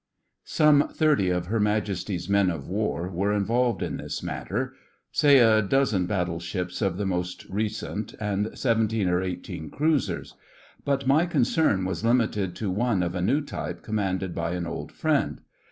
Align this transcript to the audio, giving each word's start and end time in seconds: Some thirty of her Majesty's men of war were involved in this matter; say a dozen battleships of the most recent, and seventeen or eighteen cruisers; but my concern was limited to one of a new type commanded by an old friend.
Some 0.49 0.87
thirty 0.87 1.29
of 1.29 1.45
her 1.45 1.59
Majesty's 1.59 2.27
men 2.27 2.49
of 2.49 2.67
war 2.67 3.07
were 3.07 3.31
involved 3.31 3.83
in 3.83 3.97
this 3.97 4.23
matter; 4.23 4.73
say 5.11 5.37
a 5.37 5.61
dozen 5.61 6.07
battleships 6.07 6.81
of 6.81 6.97
the 6.97 7.05
most 7.05 7.45
recent, 7.49 8.15
and 8.19 8.49
seventeen 8.57 9.07
or 9.09 9.21
eighteen 9.21 9.69
cruisers; 9.69 10.33
but 10.83 11.05
my 11.05 11.27
concern 11.27 11.85
was 11.85 12.03
limited 12.03 12.55
to 12.55 12.71
one 12.71 13.03
of 13.03 13.13
a 13.13 13.21
new 13.21 13.41
type 13.41 13.83
commanded 13.83 14.33
by 14.33 14.53
an 14.53 14.65
old 14.65 14.91
friend. 14.91 15.41